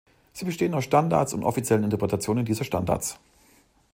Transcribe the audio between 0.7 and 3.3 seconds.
aus Standards und offiziellen Interpretationen dieser Standards.